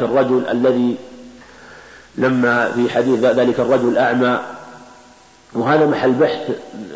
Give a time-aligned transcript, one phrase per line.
[0.00, 0.96] ذلك الرجل الذي
[2.18, 4.38] لما في حديث ذلك الرجل الأعمى
[5.54, 6.50] وهذا محل بحث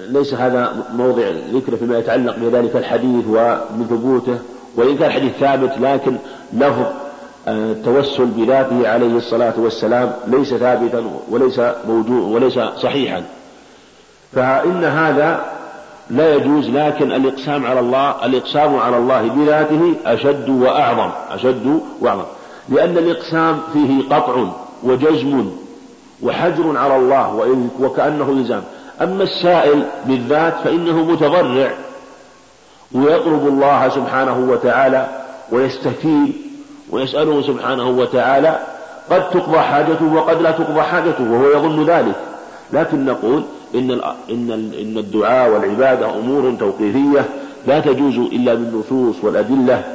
[0.08, 1.22] ليس هذا موضع
[1.52, 4.38] ذكر فيما يتعلق بذلك الحديث ومن ثبوته
[4.76, 6.16] وإن كان الحديث ثابت لكن
[6.62, 13.22] آه، التوسل بذاته عليه الصلاة والسلام ليس ثابتا وليس موجود وليس صحيحا.
[14.32, 15.44] فإن هذا
[16.10, 22.24] لا يجوز لكن الإقسام على الله الإقسام على الله بذاته أشد وأعظم أشد وأعظم.
[22.68, 24.44] لأن الإقسام فيه قطع
[24.82, 25.50] وجزم
[26.22, 28.62] وحجر على الله وكأنه إلزام.
[29.02, 31.70] أما السائل بالذات فإنه متضرع
[32.92, 35.08] ويطلب الله سبحانه وتعالى
[35.52, 36.32] ويستكين
[36.90, 38.58] ويسأله سبحانه وتعالى
[39.10, 42.14] قد تقضى حاجته وقد لا تقضى حاجته وهو يظن ذلك.
[42.72, 43.42] لكن نقول
[43.74, 43.90] إن
[44.30, 47.24] إن إن الدعاء والعبادة أمور توقيفية
[47.66, 49.93] لا تجوز إلا بالنصوص والأدلة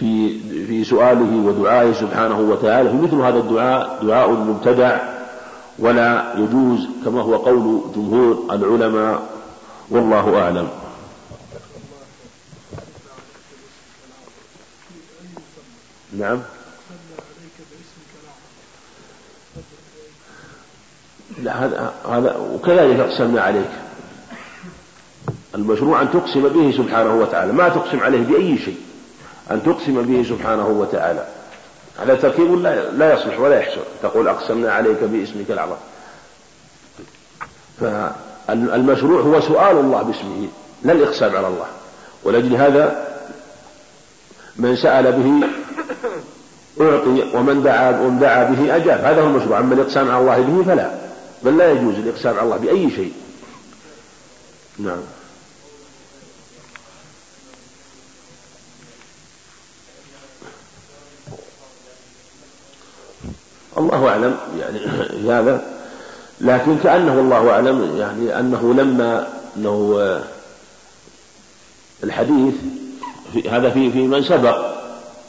[0.00, 4.98] في في سؤاله ودعائه سبحانه وتعالى فمثل هذا الدعاء دعاء مبتدع
[5.78, 9.22] ولا يجوز كما هو قول جمهور العلماء
[9.90, 10.68] والله أعلم.
[16.18, 16.38] نعم.
[21.42, 23.70] لا هذا هذا وكذلك أقسمنا عليك.
[25.54, 28.89] المشروع أن تقسم به سبحانه وتعالى ما تقسم عليه بأي شيء.
[29.50, 31.26] أن تقسم به سبحانه وتعالى.
[31.98, 33.80] هذا تركيب لا, لا يصلح ولا يحسن.
[34.02, 35.76] تقول أقسمنا عليك باسمك الأعظم
[37.80, 40.48] فالمشروع هو سؤال الله باسمه
[40.82, 41.66] لا الإقسام على الله.
[42.24, 43.08] ولأجل هذا
[44.56, 45.48] من سأل به
[46.80, 49.04] أعطي ومن دعا ومن دعا به أجاب.
[49.04, 49.58] هذا هو المشروع.
[49.58, 50.90] أما الإقسام على الله به فلا.
[51.42, 53.12] بل لا يجوز الإقسام على الله بأي شيء.
[54.78, 55.00] نعم.
[63.80, 64.78] الله أعلم يعني
[65.32, 65.62] هذا.
[66.40, 69.26] لكن كأنه الله أعلم يعني أنه لما
[69.56, 70.00] أنه
[72.04, 72.54] الحديث
[73.32, 74.56] في هذا في في من سبق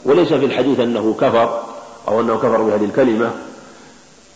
[0.04, 1.62] وليس في الحديث أنه كفر
[2.08, 3.30] أو أنه كفر بهذه الكلمة.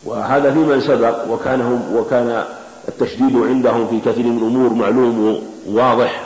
[0.05, 2.45] وهذا في من سبق وكان وكان
[2.89, 6.23] التشديد عندهم في كثير من الأمور معلوم وواضح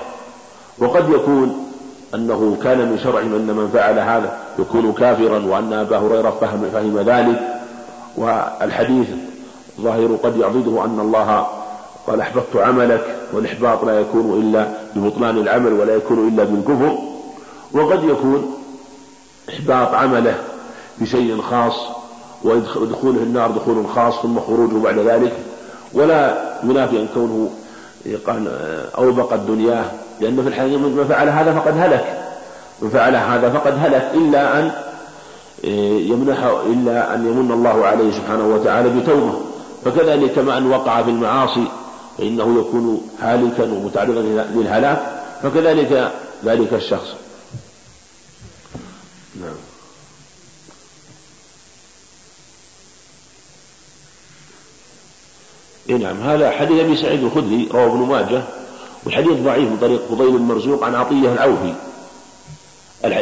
[0.78, 1.70] وقد يكون
[2.14, 6.98] أنه كان من شرعهم أن من فعل هذا يكون كافرا وأن أبا هريرة فهم, فهم
[6.98, 7.59] ذلك.
[8.16, 9.08] والحديث
[9.80, 11.46] ظاهر قد يعضده أن الله
[12.06, 16.98] قال أحبطت عملك والإحباط لا يكون إلا ببطلان العمل ولا يكون إلا بالكفر.
[17.72, 18.54] وقد يكون
[19.48, 20.34] إحباط عمله
[20.98, 21.74] بشيء خاص
[22.44, 25.32] ودخوله النار دخول خاص ثم خروجه بعد ذلك.
[25.92, 27.50] ولا ينافي أن كونه
[28.26, 28.48] قال
[28.98, 29.84] أوبق الدنيا
[30.20, 32.16] لأنه في الحقيقة من فعل هذا فقد هلك.
[32.82, 34.70] من فعل هذا فقد هلك إلا أن
[35.64, 39.40] يمنح إلا أن يمن الله عليه سبحانه وتعالى بتوبة.
[39.84, 41.66] فكذلك كما أن وقع في المعاصي
[42.18, 44.20] فإنه يكون هالكا ومتعرضا
[44.54, 45.22] للهلاك.
[45.42, 46.12] فكذلك
[46.44, 47.08] ذلك الشخص.
[49.40, 49.54] نعم.
[55.90, 58.42] إيه نعم هذا حديث أبي سعيد الخدري رواه ابن ماجه
[59.04, 61.74] والحديث ضعيف من طريق فضيل المرزوق عن عطية العوفي.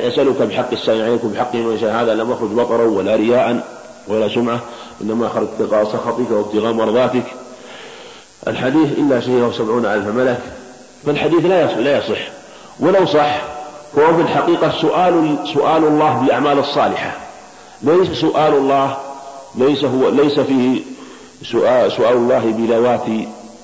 [0.09, 0.73] أسألك بحق
[1.25, 3.65] بحق من شاء هذا لم أخرج بطرا ولا رياء
[4.09, 4.61] ولا سمعة
[5.03, 7.25] إنما خرجت ابتغاء سخطك وابتغاء مرضاتك.
[8.49, 10.41] الحديث إلا شيء وسبعون ألف ملك.
[11.07, 12.19] فالحديث لا يصح, لا يصح.
[12.81, 13.41] ولو صح
[13.97, 17.17] فهو في الحقيقة سؤال سؤال الله بالأعمال الصالحة.
[17.83, 18.97] ليس سؤال الله
[19.55, 20.81] ليس هو ليس فيه
[21.53, 23.07] سؤال, سؤال الله بذوات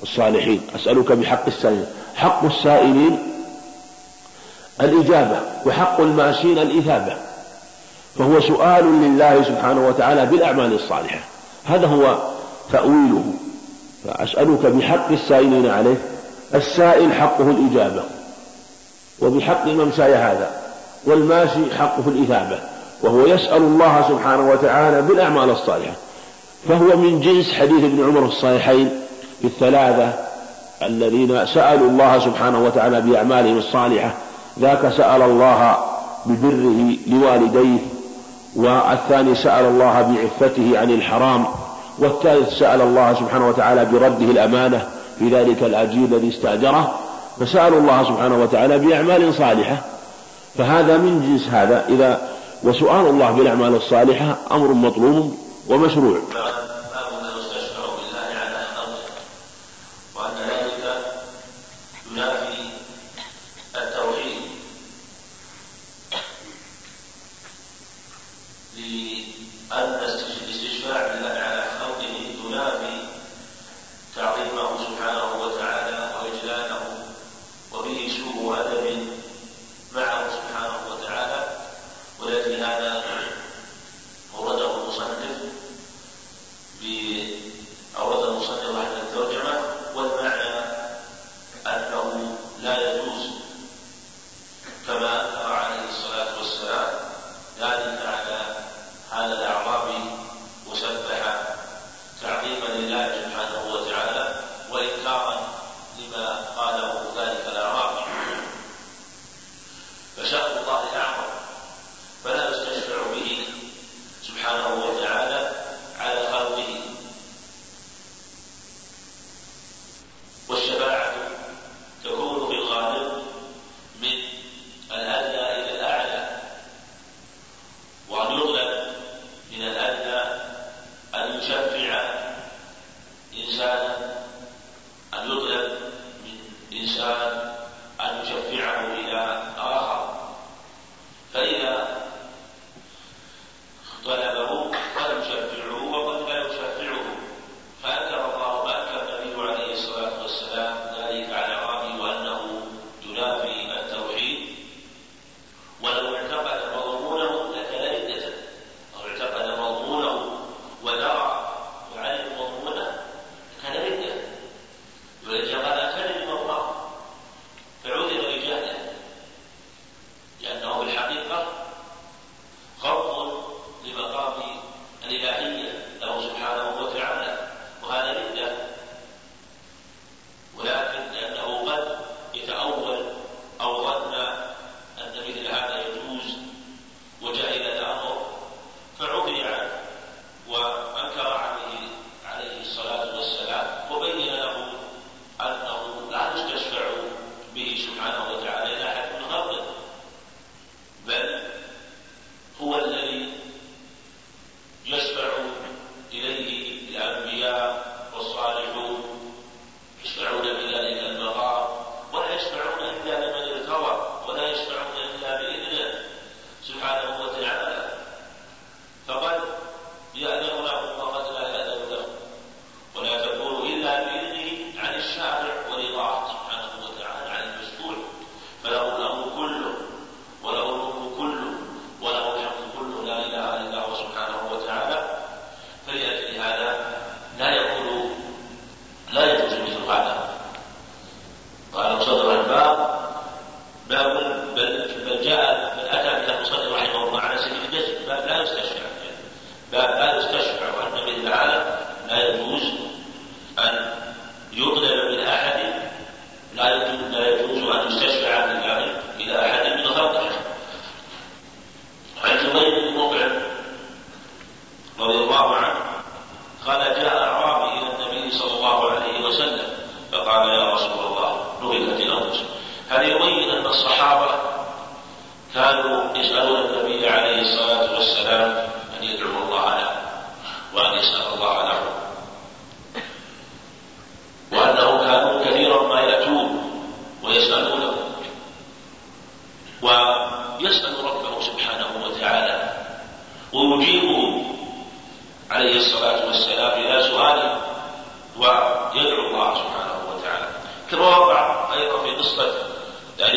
[0.03, 0.61] الصالحين.
[0.77, 3.34] أسألك بحق السائلين حق السائلين
[4.81, 7.17] الإجابة وحق الماشين الإثابة.
[8.19, 11.19] فهو سؤال لله سبحانه وتعالى بالأعمال الصالحة.
[11.65, 12.19] هذا هو
[12.73, 13.25] تأويله.
[14.05, 15.97] فأسألك بحق السائلين عليه.
[16.55, 18.03] السائل حقه الإجابة.
[19.21, 20.51] وبحق الممساي هذا.
[21.05, 22.59] والماشي حقه الإثابة.
[23.03, 25.95] وهو يسأل الله سبحانه وتعالى بالأعمال الصالحة.
[26.69, 29.01] فهو من جنس حديث ابن عمر في الصحيحين
[29.45, 30.13] الثلاثة
[30.83, 34.15] الذين سألوا الله سبحانه وتعالى بأعمالهم الصالحة.
[34.61, 35.77] ذاك سأل الله
[36.27, 37.79] ببره لوالديه
[38.57, 41.45] والثاني سأل الله بعفته عن الحرام
[41.99, 46.95] والثالث سأل الله سبحانه وتعالى برده الأمانة في ذلك الأجير الذي استأجره
[47.41, 49.77] فسألوا الله سبحانه وتعالى بأعمال صالحة.
[50.59, 52.29] فهذا من جنس هذا إذا
[52.63, 55.35] وسؤال الله بالأعمال الصالحة أمر مطلوب
[55.69, 56.17] ومشروع.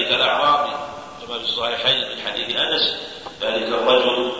[0.08, 0.72] ذلك الأعرابي
[1.22, 2.96] كما في الصحيحين من حديث أنس
[3.42, 4.32] ذلك الرجل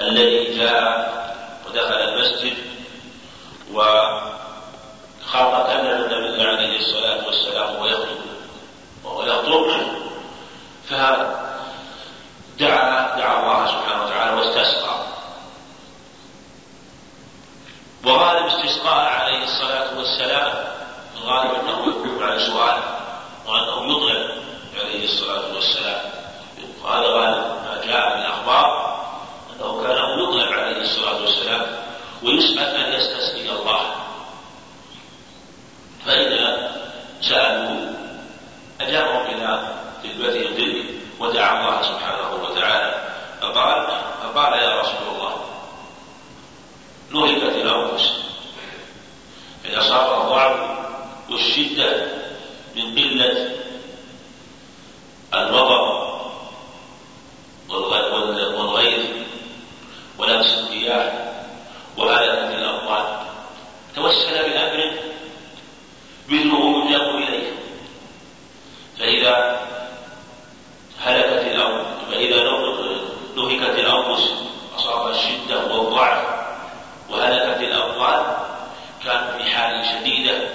[0.00, 1.16] الذي جاء
[1.66, 2.56] ودخل المسجد
[3.72, 7.96] وخاطب أن النبي عليه الصلاة والسلام وهو
[9.04, 9.70] وهو يخطب
[10.88, 11.36] فدعا
[13.18, 13.66] دعا الله
[73.76, 74.30] التلوث
[74.76, 76.24] أصاب الشدة والضعف
[77.10, 78.36] وهلكت الأموال
[79.04, 80.48] كانوا في حال شديدة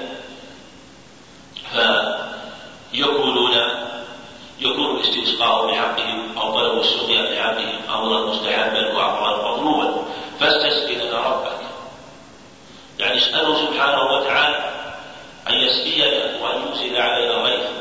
[2.91, 3.57] فيكونون
[4.59, 10.05] يكون الاستسقاء بحقهم أو طلب السقيا بحقهم أمرا مستحبا وأمرا مطلوبا.
[10.39, 11.59] فاستسقي لنا ربك.
[12.99, 14.71] يعني اسأله سبحانه وتعالى
[15.49, 17.73] أن يسقينا وأن ينزل علينا غيثا.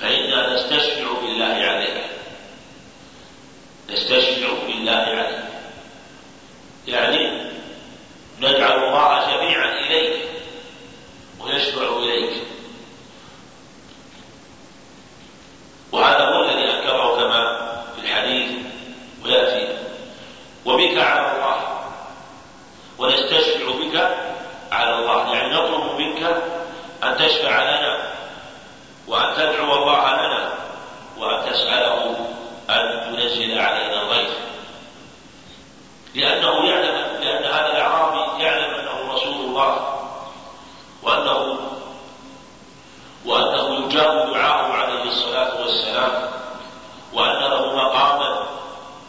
[0.00, 1.87] فإنا نستشفع بالله عليك.
[3.90, 5.48] نستشفع بالله عليك
[6.86, 7.48] يعني
[8.40, 10.28] ندعو الله جميعا إليك
[11.40, 12.42] ويشفع إليك.
[15.92, 17.42] وهذا هو الذي أنكره كما
[17.96, 18.50] في الحديث
[19.24, 19.78] ويأتي.
[20.64, 21.78] وبك على الله.
[22.98, 24.16] ونستشفع بك
[24.72, 25.34] على الله.
[25.34, 26.42] يعني نطلب منك
[27.04, 28.12] أن تشفع لنا
[29.06, 30.54] وأن تدعو الله لنا
[31.18, 32.28] وأن تسأله
[33.28, 34.30] تنزل علينا الغيث
[36.14, 39.98] لأنه يعلم لأن هذا الأعرابي يعلم أنه رسول الله
[41.02, 41.58] وأنه
[43.26, 46.30] وأنه يجاب دعاءه عليه الصلاة والسلام
[47.12, 48.46] وأن له مقاما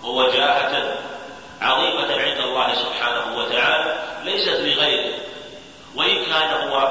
[0.04, 0.96] ووجاهة
[1.62, 5.14] عظيمة عند الله سبحانه وتعالى ليست لغيره.
[5.96, 6.90] وإن كان هو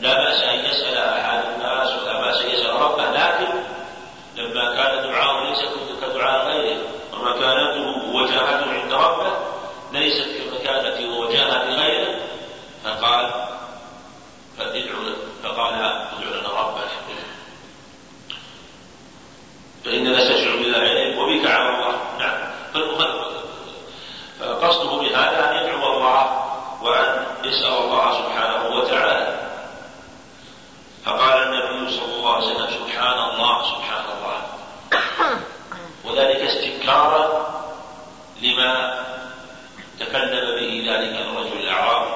[0.00, 3.53] لا بأس أن يسأل أحد الناس ولا بأس أن يسأل ربه لكن
[4.44, 5.58] لما كان دعاءه ليس
[6.00, 6.80] كدعاء غيره
[7.12, 9.32] ومكانته ووجاهته عند ربه
[9.92, 12.20] ليست كمكانته ووجاهة غيره.
[12.84, 13.30] فقال
[14.58, 16.88] فادعوا فقال ادع لنا ربك.
[19.84, 21.94] فإننا نستشعر بالله عليك وبك على الله.
[22.18, 22.54] نعم.
[24.40, 26.44] فقصده بهذا أن يدعو الله
[26.82, 29.50] وأن يسأل الله سبحانه وتعالى
[31.04, 34.40] فقال النبي صلى الله عليه وسلم سبحان الله سبحان الله
[36.84, 37.54] استنكارا
[38.42, 39.04] لما
[40.00, 42.10] تكلم به ذلك الرجل الأعرابي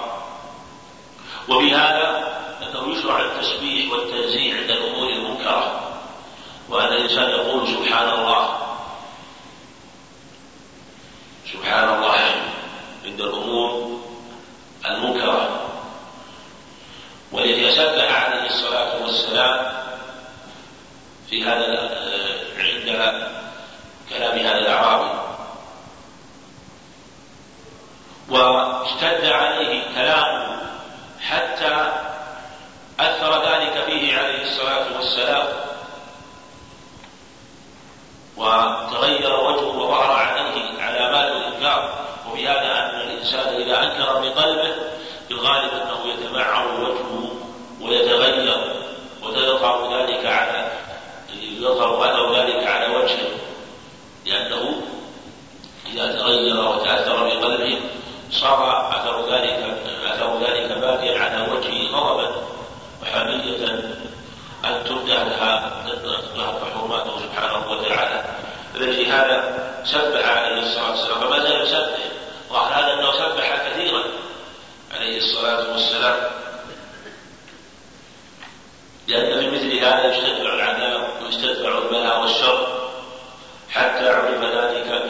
[1.49, 2.29] وبهذا
[2.63, 5.91] أنه يشرع التسبيح والتنزيه عند الأمور المنكرة.
[6.69, 8.59] وأن الإنسان يقول سبحان الله.
[11.53, 12.19] سبحان الله
[13.05, 14.01] عند الأمور
[14.87, 15.65] المنكرة.
[17.33, 19.73] والذي سبح عليه الصلاة والسلام
[21.31, 21.91] في هذا
[22.59, 23.28] عند
[24.19, 25.19] كلام هذا الأعرابي.
[28.29, 30.57] واشتد عليه كلامه
[31.21, 31.93] حتى
[33.01, 35.47] أثر ذلك فيه عليه الصلاة والسلام.
[38.37, 41.95] وتغير وجهه وظهر عليه علامات الإنكار
[42.31, 44.75] وبهذا أن الإنسان إذا أنكر بقلبه
[45.29, 47.33] بالغالب أنه يتمعر وجهه
[47.81, 48.75] ويتغير
[49.23, 50.71] وتظهر ذلك على
[51.61, 53.48] يظهر أثر ذلك على وجهه.
[55.99, 57.81] إذا تغير وتأثر بقلبه
[58.31, 62.31] صار أثر ذلك أثر ذلك باقيا على وجهه غضبا
[63.03, 63.69] وحمية
[64.65, 65.71] أن تبدأ لها
[66.75, 68.25] حرماته سبحانه وتعالى.
[68.75, 71.21] فلأجل هذا سبح عليه الصلاة والسلام.
[71.21, 71.99] فما زال يسبح.
[72.51, 74.03] ظهر هذا أنه سبح كثيرا
[74.95, 76.17] عليه الصلاة والسلام.
[79.09, 82.89] لأن في مثل هذا يستدفع العذاب ويستدفع البلاء والشر
[83.71, 85.03] حتى عرف ذلك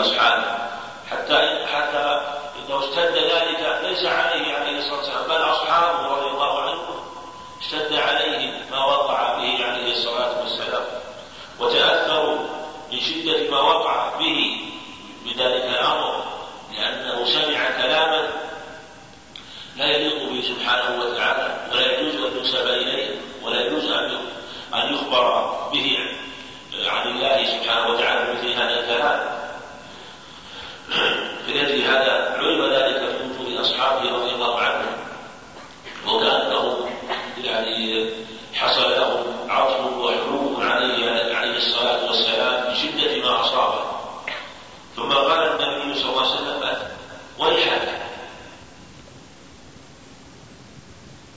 [0.00, 0.66] أصحابه.
[1.10, 2.20] حتى حتى
[2.58, 6.96] إنه اشتد ذلك ليس عليه عليه الصلاة والسلام بل أصحابه رضي الله عنهم
[7.60, 10.84] اشتد عليهم ما وقع به عليه الصلاة والسلام
[11.60, 12.38] وتأثروا
[12.92, 14.60] من شدة ما وقع به
[15.24, 16.24] بذلك الأمر
[16.72, 18.28] لأنه سمع كلاما
[19.76, 24.18] لا يليق به سبحانه وتعالى ولا يجوز أن ينسب إليه ولا يجوز أن
[24.74, 25.98] أن يخبر به
[26.86, 29.36] عن الله سبحانه وتعالى مثل هذا الكلام
[31.46, 34.96] فلأجل هذا علم ذلك في وجود أصحابه رضي الله عنهم
[36.06, 36.90] وكأنه
[37.44, 38.10] يعني
[38.54, 43.84] حصل لهم عطف وحروب عليه عليه الصلاة والسلام بشدة ما أصابه
[44.96, 46.76] ثم قال النبي صلى الله عليه وسلم
[47.38, 48.06] ويحك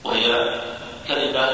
[0.04, 0.60] وهي
[1.08, 1.50] كلمة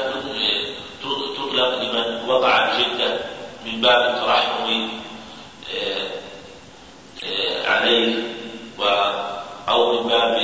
[1.37, 3.19] تطلق لمن وقع بجدة
[3.65, 4.89] من باب الترحم
[5.75, 6.07] آه،
[7.23, 8.23] آه، عليه
[8.79, 8.83] و
[9.69, 10.37] أو من باب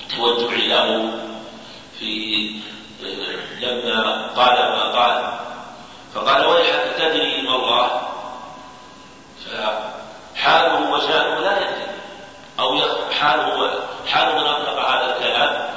[0.00, 1.12] التوجع له
[1.98, 2.62] في
[3.60, 5.32] لما قال ما قال.
[6.14, 8.00] فقال ويحك تدري ما الله؟
[9.46, 11.86] فحاله وشانه لا يدري.
[12.58, 12.80] أو
[13.20, 13.70] حاله
[14.08, 15.74] حال من أطلق هذا الكلام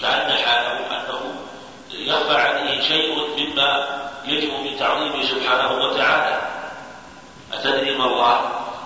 [0.00, 1.34] كأن حاله أنه
[1.90, 3.86] يخفى عليه شيء مما
[4.24, 6.40] يجب من تعظيمه سبحانه وتعالى.
[7.52, 8.40] أتدري ما الله؟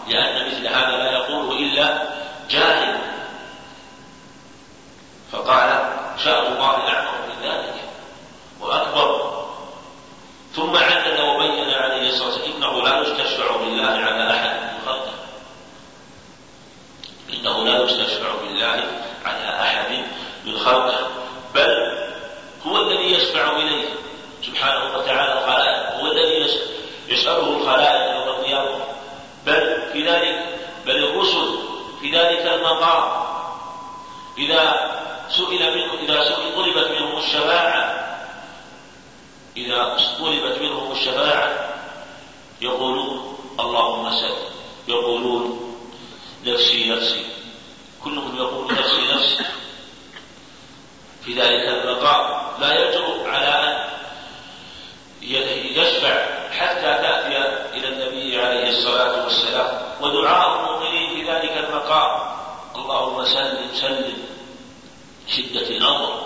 [0.09, 2.12] لأن مثل هذا لا يقوله إلا
[2.53, 2.99] جاهل.
[5.33, 5.93] فقال
[6.25, 7.75] شاء الله أعظم من ذلك
[8.61, 9.33] وأكبر.
[10.55, 15.15] ثم عدد وبين عليه الصلاة والسلام إنه لا يستشفع بالله على أحد من خلقه.
[17.33, 18.85] إنه لا يستشفع بالله
[19.25, 20.05] على أحد
[20.45, 21.09] من خلقه
[21.55, 21.99] بل
[22.67, 23.85] هو الذي يشفع إليه
[24.47, 26.59] سبحانه وتعالى الخلائق هو الذي
[27.09, 28.85] يسأله الخلائق يوم القيامة.
[29.47, 31.72] بل في ذلك بل الرسل
[32.03, 33.23] في ذلك المقام
[34.39, 34.91] إذا
[35.29, 38.03] سئل منه إذا سئل طلبت منهم الشفاعة
[39.57, 41.69] إذا طلبت منهم الشفاعة
[42.61, 44.35] يقولون اللهم سل
[44.89, 45.75] يقولون
[46.45, 47.27] نفسي نفسي.
[48.05, 49.45] كلهم يقول نفسي نفسي.
[51.25, 53.87] في ذلك المقام لا يجرؤ على
[55.23, 57.37] أن يشفع حتى تأتي
[57.79, 59.83] إلى النبي عليه الصلاة والسلام.
[60.01, 60.82] ودعاء
[61.35, 62.33] ذلك المقام.
[62.77, 64.19] اللهم سلم سلم.
[65.29, 66.23] شدة الأمر.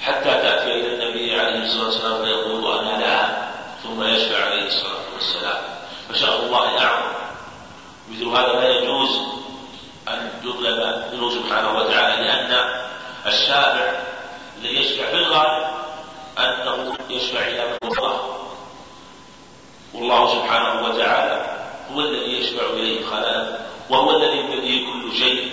[0.00, 3.44] حتى تأتي إلى النبي عليه الصلاة والسلام فيقول أنا لا
[3.82, 5.62] ثم يشفع عليه الصلاة والسلام.
[6.08, 7.14] فشاء الله أعظم
[8.10, 9.18] مثل هذا لا يجوز
[10.08, 12.84] أن يطلب منه سبحانه وتعالى لأن
[13.26, 14.00] الشافع
[14.58, 15.66] الذي يشفع في الغالب
[16.38, 18.38] أنه يشفع إلى من الله
[19.94, 20.73] والله سبحانه
[22.44, 23.58] يشفع إليه الخلائق
[23.90, 25.50] وهو الذي بيده كل شيء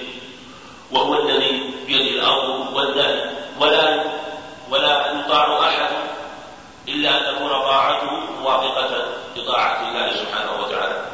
[0.91, 3.29] وهو الذي بيده الأمر والنهي
[3.59, 4.03] ولا
[4.69, 5.89] ولا يطاع أحد
[6.87, 9.05] إلا أن تكون طاعته موافقة
[9.35, 11.05] لطاعة الله سبحانه وتعالى.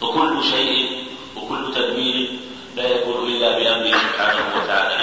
[0.00, 2.30] فكل شيء وكل تدبير
[2.76, 4.96] لا يكون إلا بأمره سبحانه وتعالى.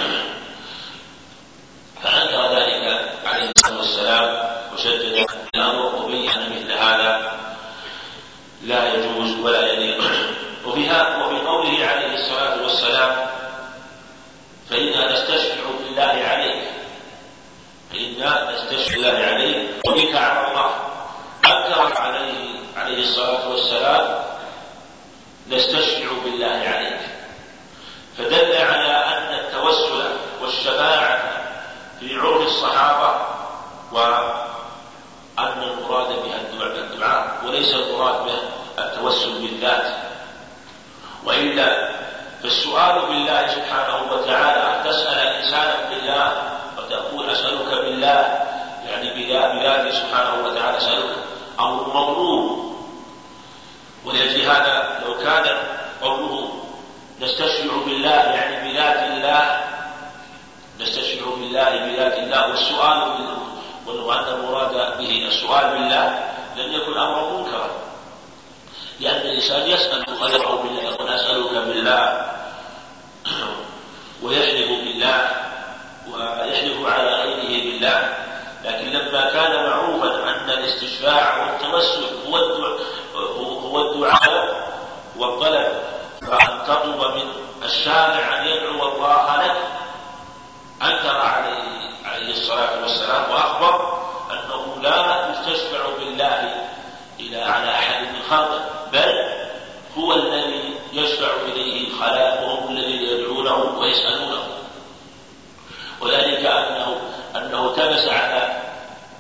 [2.04, 7.35] فأنكر ذلك عليه الصلاة والسلام وشدد الأمر وبين مثل هذا
[8.66, 10.04] لا يجوز ولا يليق.
[10.66, 13.28] وفيها وفي قوله عليه الصلاة والسلام
[14.70, 16.64] فإنا نستشفع بالله عليك
[17.92, 20.72] فإنا نستشفع بالله عليك وبك على الله.
[21.46, 24.24] أنكر عليه عليه الصلاة والسلام
[25.50, 27.00] نستشفع بالله عليك.
[28.18, 30.04] فدل على أن التوسل
[30.42, 31.20] والشفاعة
[32.00, 33.26] في عرف الصحابة
[33.92, 37.42] وأن المراد بها الدعاء.
[37.46, 38.35] وليس المراد به
[39.08, 39.86] التوسل بالذات.
[41.26, 41.90] وإلا
[42.44, 46.32] فالسؤال بالله سبحانه وتعالى أن تسأل إنسانا بالله
[46.78, 48.46] وتقول أسألك بالله
[48.86, 51.16] يعني بذاته سبحانه وتعالى أسألك
[51.60, 52.76] أمر مطلوب
[54.06, 55.58] ولأجل هذا لو كان
[56.02, 56.50] قوله
[57.22, 59.62] نستشفع بالله يعني بذات الله
[60.80, 63.26] نستشفع بالله بذات الله والسؤال
[63.88, 66.20] وأن المراد به السؤال بالله
[66.56, 67.70] لم يكن أمرا منكرا.
[69.00, 72.32] لأن الإنسان يسأل غيره بالله يقول أسألك بالله
[74.24, 75.30] ويحلف بالله
[76.14, 78.26] ويحلف على غيره بالله.
[78.66, 82.80] لكن لما كان معروفا أن الاستشفاع والتوسل هو الدعاء
[83.16, 84.66] هو الدعاء
[85.18, 85.68] والطلب
[86.22, 87.32] فأن تطلب من
[87.64, 89.56] الشارع أن يدعو الله لك
[90.82, 93.98] أنكر عليه عليه الصلاة والسلام وأخبر
[94.32, 96.66] أنه لا يستشفع بالله
[97.20, 98.60] إلى على أحد من خلقه
[98.94, 99.26] بل
[99.98, 104.44] هو الذي يشفع إليه الخلائق وهم الذين يدعونه ويسألونه
[106.02, 106.98] وذلك أنه
[107.36, 108.62] أنه تبس على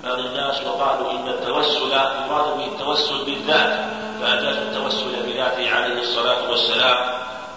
[0.04, 3.86] بعض الناس وقالوا إن التوسل يراد به التوسل بالذات
[4.22, 6.98] فأجازوا التوسل بذاته عليه الصلاة والسلام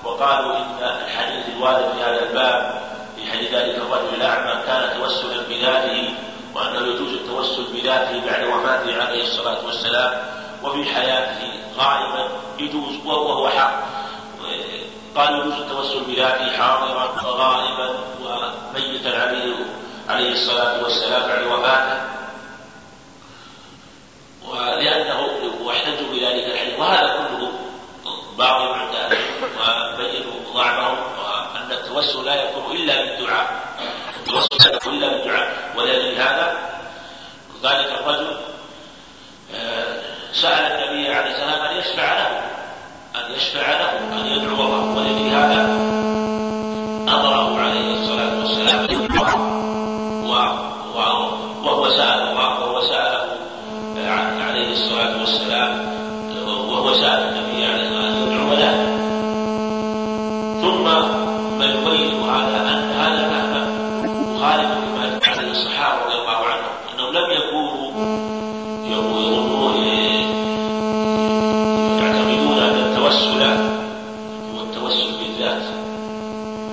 [0.04, 2.82] وقالوا إن الحديث الوارد في هذا الباب
[3.16, 6.14] في حديث ذلك الرجل الأعمى كان توسلا بذاته
[6.54, 10.22] وأنه يجوز التوسل بذاته بعد وفاته عليه الصلاة والسلام
[10.62, 12.28] وفي حياته غائبا
[12.68, 13.88] يجوز وهو حق.
[15.16, 19.54] قال يجوز التوسل بذاته حاضرا وغائبا وميتا عليه
[20.08, 22.00] عليه الصلاة والسلام بعد وفاته.
[24.48, 25.28] ولأنه
[25.62, 26.78] واحتجوا بذلك الحديث.
[26.78, 27.52] وهذا كله
[28.38, 28.94] باطل عند
[29.94, 33.46] وبينوا ضعفه وأن التوسل لا يكون إلا بالدعاء.
[34.16, 35.72] التوسل لا يكون إلا بالدعاء.
[35.76, 36.56] ولأجل هذا
[37.62, 38.36] ذلك الرجل
[39.54, 40.00] آه،
[40.32, 42.47] سأل النبي عليه السلام أن يشفع له.
[43.16, 45.34] أن يشفع له أن يدعو الله ولأجل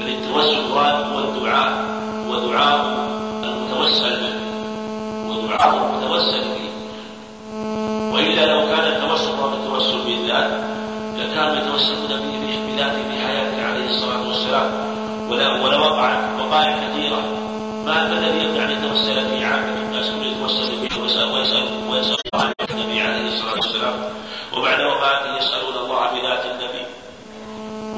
[0.06, 1.86] فالتوسل هو الدعاء
[2.28, 2.80] هو دعاء
[3.44, 4.34] المتوسل به.
[5.28, 6.65] ودعاء المتوسل به.
[8.13, 10.52] وإلا لو كان التوسل هو التوسل بالذات
[11.18, 14.70] لكانوا يتوسلون به بذاته في حياته عليه الصلاة والسلام.
[15.30, 17.22] ولا ولا وقع وقائع كثيرة
[17.86, 22.46] ما الذي يمنع أن يتوسل في عامة الناس كل يتوسل به ويسأل ويسأل ويسأل الله
[22.46, 23.94] عن النبي عليه الصلاة والسلام.
[24.58, 26.64] وبعد وفاته يسألون الله بذات النبي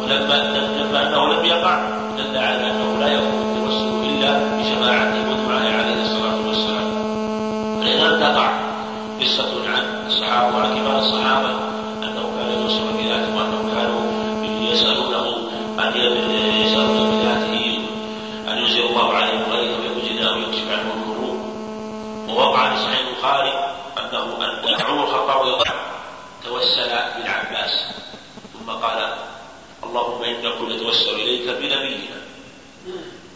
[0.08, 0.36] ولما
[0.80, 1.76] لما أنه لم يقع.
[2.18, 6.88] دل على أنه لا يكون التوسل إلا بشفاعته ودعائه عليه الصلاة والسلام.
[7.82, 8.50] فإذا لم تقع.
[9.22, 11.50] قصة عن الصحابة وعن كبار الصحابة.
[12.04, 14.02] أنه كان يتوسل بذاته وأنهم كانوا
[14.72, 15.38] يسألونه
[15.80, 15.98] أن
[16.62, 17.80] يسألون بذاته
[18.48, 21.40] أن ينزل الله عليهم غيره ويجزي أو يكشف عنهم الكروب
[22.30, 23.54] ووقع في صحيح البخاري
[23.98, 25.62] أنه أن عمر الخطاب
[26.46, 27.86] توسل بالعباس.
[28.54, 29.07] ثم قال
[29.98, 32.22] اللهم إنا كنا نتوسل إليك بنبينا.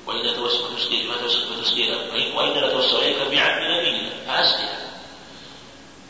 [0.08, 1.98] وإن توسل فتسقينا
[2.36, 4.78] وإنا نتوسل إليك بعم نبينا فأسقنا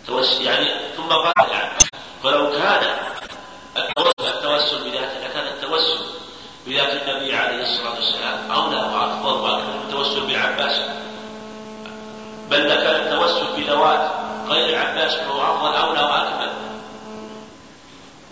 [0.07, 1.77] توسل يعني ثم قال يعني
[2.23, 2.83] فلو كان
[4.21, 5.99] التوسل بذات لكان التوسل
[6.67, 10.81] بذات النبي عليه الصلاة والسلام أولى وأفضل وأكمل من التوسل بالعباس.
[12.49, 14.11] بل لكان التوسل بذوات
[14.47, 16.70] غير العباس فهو أفضل أولى وأكمل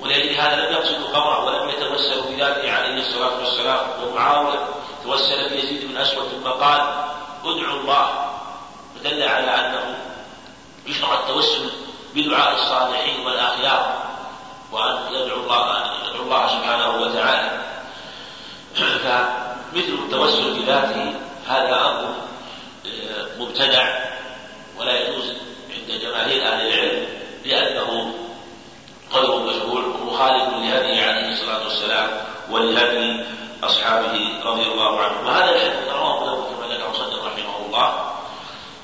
[0.01, 3.79] ولأجل هذا لم يقصدوا قبره ولم يتوسلوا بذاته عليه الصلاة والسلام.
[4.03, 4.59] ومعاوية
[5.03, 6.81] توسل بيزيد بن أسود ثم قال
[7.45, 8.09] ادعوا الله.
[8.95, 9.97] فدل على أنه
[10.87, 11.69] يشرع التوسل
[12.15, 13.93] بدعاء الصالحين والأخيار
[14.71, 17.69] وأن يدعو الله يدعو الله سبحانه وتعالى.
[18.75, 21.13] فمثل التوسل بذاته
[21.47, 22.15] هذا أمر
[22.85, 23.99] آه، مبتدع
[24.77, 25.33] ولا يجوز
[25.69, 27.07] عند جماهير أهل العلم
[27.45, 28.13] لأنه
[29.13, 32.09] غير مشروع ومخالف لهدي عليه الصلاة والسلام
[32.49, 33.23] ولهدي
[33.63, 38.11] أصحابه رضي الله عنهم وهذا الحديث رواه له كما ذكر مسلم رحمه الله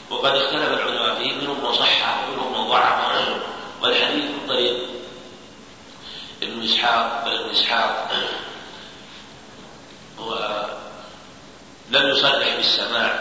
[0.09, 3.39] وقد اختلف العلماء فيه منهم من صحه ومنهم من ضعفه
[3.81, 4.77] والحديث من طريق
[6.43, 8.09] ابن إسحاق ابن إسحاق
[10.19, 13.19] ولم يصرح بالسماع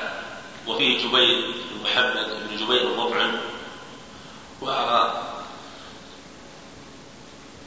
[0.66, 3.33] وفيه جبير بن محمد بن جبير المطعم
[4.62, 4.66] و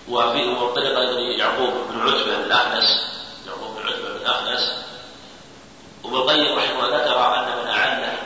[0.10, 3.08] وفي وطريق أيضا يعقوب بن عتبة بن أخنس
[3.48, 4.74] يعقوب بن عتبة بن أخنس.
[6.04, 8.18] وابن القيم رحمه الله ذكر أن من اعله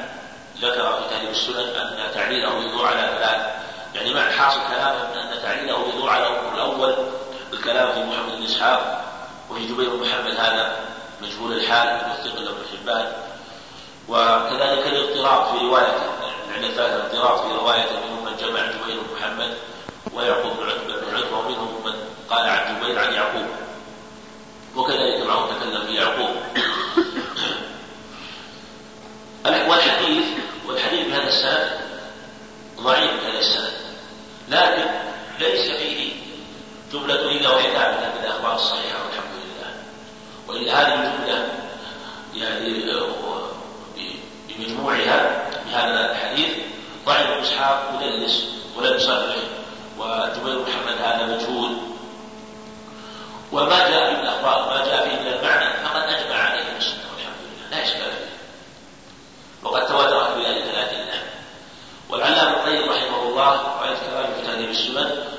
[0.61, 3.41] ذكر في تهذيب السنن أن تعليله يدور على ثلاث
[3.95, 7.20] يعني مع حاصل كلامه أن تعليله يدور على الامر الأول
[7.53, 9.05] الكلام في محمد بن إسحاق
[9.49, 10.79] وفي جبير بن محمد هذا
[11.21, 13.11] مجهول الحال يوثق له ابن حبان
[14.09, 16.11] وكذلك الاضطراب في روايته
[16.55, 19.53] عند الثلاثة الاضطراب في روايته منهم من جمع جبير بن محمد
[20.13, 21.93] ويعقوب بن عتبة ومنهم من
[22.29, 23.45] قال عن جبير عن يعقوب.
[24.75, 26.35] وكذلك معه تكلم في يعقوب.
[29.45, 30.25] والحديث
[30.67, 31.81] والحديث بهذا السند
[32.79, 33.73] ضعيف بهذا السند
[34.49, 34.85] لكن
[35.39, 36.00] ليس فيه
[36.93, 39.73] جملة إلا وهي ثابتة بالأخبار الصحيحة والحمد لله.
[40.47, 41.47] وإلا هذه الجملة
[42.35, 42.83] يعني
[44.47, 46.49] بمجموعها بهذا الحديث
[47.05, 48.45] ضعيف إسحاق مدلس
[48.77, 49.35] ولم يصرح
[49.97, 51.77] وجبير محمد هذا مجهول.
[53.51, 57.77] وما جاء في الأخبار ما جاء فيه من المعنى فقد أجمع عليه السنة والحمد لله.
[57.77, 58.31] لا إشكال فيه.
[59.63, 61.21] وقد تواترت بذلك الأدلة
[62.09, 65.30] والعلامة الطيب رحمه الله رأيت كلامه في تهذيب السنن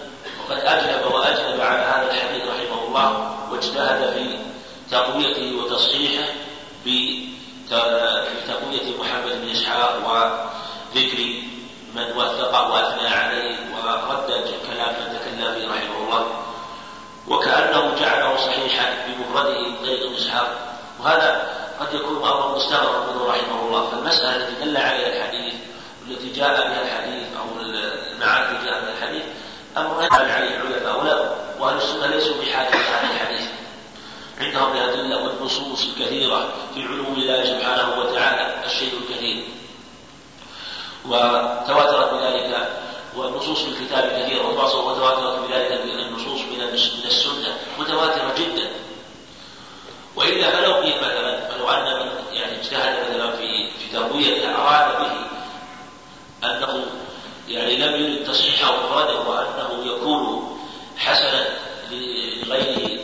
[0.53, 4.39] وقد أجنب وأجنب على هذا الحديث رحمه الله واجتهد في
[4.91, 6.27] تقويته وتصحيحه
[6.87, 11.19] بتقوية محمد بن إسحاق وذكر
[11.95, 14.29] من وثق وأثنى عليه ورد
[14.71, 16.23] كلام من تكلم به رحمه الله.
[17.29, 20.49] وكأنه جعله صحيحا بمفرده غير ابن إسحاق.
[21.01, 21.31] وهذا
[21.81, 23.83] قد يكون أمرا مستغرب منه رحمه الله.
[23.91, 25.55] فالمسألة التي دل عليها الحديث
[26.09, 28.92] والتي جاء بها الحديث أو المعاني جاء بها
[29.77, 33.49] أمر عليه العلماء؟ ولا وأهل السنة ليسوا بحاجة هذا الحديث.
[34.41, 39.45] عندهم الأدلة والنصوص الكثيرة في علو الله سبحانه وتعالى الشيء الكثير.
[41.07, 42.69] وتواترت بذلك
[43.17, 46.63] والنصوص في الكتاب كثيرة وتواترت بذلك النصوص من
[47.05, 48.71] السنة متواترة جدا.
[50.17, 55.13] وإلا فلو قيل مثلا فلو أن من يعني اجتهد مثلا في في تقويته أراد به
[56.45, 56.87] أنه
[57.53, 60.49] يعني لم يرد تصحيحه مفردا وأنه يكون
[60.97, 61.45] حسنا
[61.91, 63.01] لغيره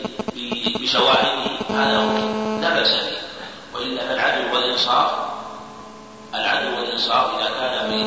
[0.80, 2.00] بشواهده هذا
[2.60, 3.18] لا بأس به
[3.74, 5.10] وإلا فالعدل والإنصاف
[6.34, 8.04] العدل والإنصاف إذا كان في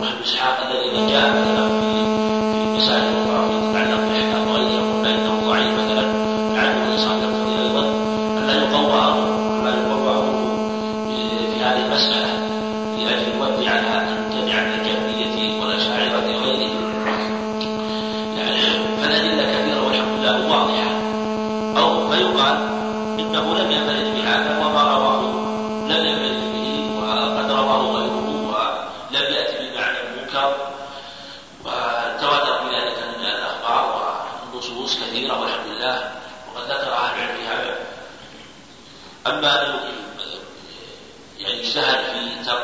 [0.00, 3.19] محمد إسحاق الذي جاء مثلا في مسائل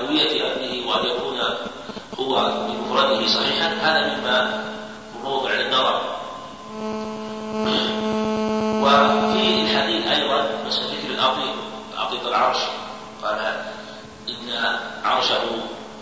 [0.03, 1.41] هوية ابنه وأن يكون
[2.19, 4.65] هو بمفرده صحيحا هذا مما
[5.25, 6.01] موضع النظر
[8.83, 11.39] وفي الحديث أيضا ذكر الأرض
[11.97, 12.59] عقيق العرش
[13.23, 13.39] قال
[14.29, 15.43] إن عرشه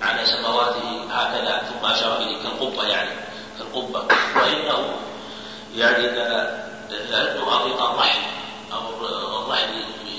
[0.03, 3.11] على سماواته هكذا ثم أشار به كالقبة يعني
[3.59, 4.05] كالقبة.
[4.37, 4.95] وإنه
[5.77, 6.03] يعني
[7.11, 8.21] لأنه أغلق الرحل
[8.73, 8.81] أو
[9.47, 9.69] الرحل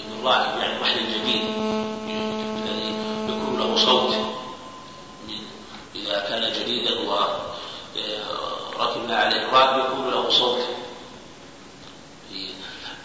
[0.10, 1.65] بالراحل يعني الرحل الجديد.
[3.84, 4.36] له
[5.96, 6.92] إذا كان جديدا
[8.80, 10.60] وركبنا عليه الراكب يكون له صوت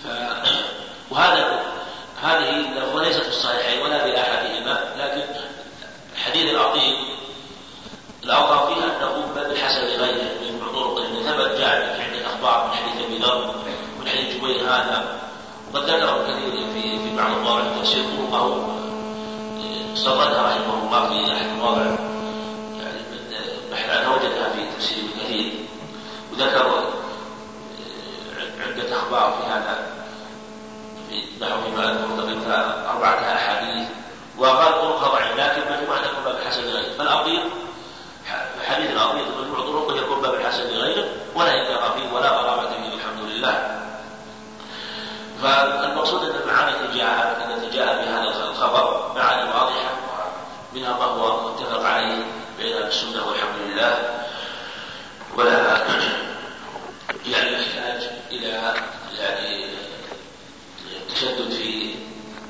[0.04, 0.06] ف...
[1.11, 1.61] وهذا
[2.22, 5.22] هذه اللفظة ليست في الصحيحين ولا في أحدهما لكن
[6.16, 6.94] حديث العظيم
[8.24, 13.18] الأوقع فيها أنه بحسب غيره من طرق لأن ثبت جاء عند الأخبار من حديث أبي
[13.18, 13.54] ذر
[13.98, 15.20] ومن حديث جبير هذا
[15.74, 18.76] وقد ذكره كثير في في بعض المواضع تفسير طرقه
[19.92, 21.98] استطردها رحمه الله في أحد المواضع يعني
[23.72, 25.53] بحث عنها وجدها في تفسير ابن كثير
[26.33, 26.85] وذكر
[28.66, 29.87] عدة أخبار في هذا
[31.09, 32.11] في نحو ما أذكر
[32.90, 33.88] أربعة أحاديث.
[34.38, 36.92] وقال طرقها ضعيف لكن مجموعة تكون باب الحسن لغيره.
[36.98, 37.40] فالأطيب
[38.68, 43.22] حديث الأطيب مجموع طرقه يكون باب الحسن لغيره ولا إنكار فيه ولا غرابة فيه الحمد
[43.29, 43.69] لله.
[45.42, 49.90] فالمقصود أن المعاني جاء التي جاء بهذا الخبر معاني واضحة.
[50.74, 52.24] منها ما هو متفق عليه
[52.59, 54.24] بين السنة والحمد لله.
[55.37, 55.79] ولا
[57.26, 58.74] يعني يحتاج إلى
[59.18, 59.66] يعني
[61.14, 61.94] تشدد في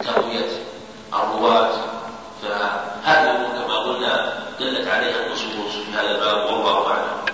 [0.05, 0.51] تقوية
[1.13, 1.73] الرواة.
[2.43, 7.30] فهذه الأمور كما قلنا دلت عليها النصوص في هذا الباب والله أعلم.